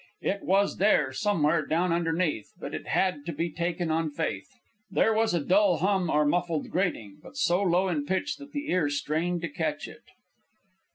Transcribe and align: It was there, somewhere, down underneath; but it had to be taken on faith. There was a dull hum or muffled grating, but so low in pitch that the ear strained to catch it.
It 0.23 0.41
was 0.41 0.77
there, 0.77 1.13
somewhere, 1.13 1.63
down 1.63 1.93
underneath; 1.93 2.53
but 2.59 2.73
it 2.73 2.87
had 2.87 3.23
to 3.27 3.31
be 3.31 3.51
taken 3.51 3.91
on 3.91 4.09
faith. 4.09 4.47
There 4.89 5.13
was 5.13 5.35
a 5.35 5.39
dull 5.45 5.77
hum 5.77 6.09
or 6.09 6.25
muffled 6.25 6.71
grating, 6.71 7.19
but 7.21 7.37
so 7.37 7.61
low 7.61 7.87
in 7.87 8.07
pitch 8.07 8.37
that 8.37 8.51
the 8.51 8.71
ear 8.71 8.89
strained 8.89 9.41
to 9.43 9.47
catch 9.47 9.87
it. 9.87 10.01